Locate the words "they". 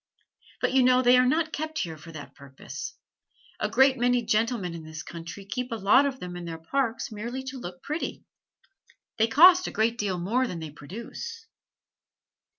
1.03-1.15, 9.19-9.27, 10.57-10.71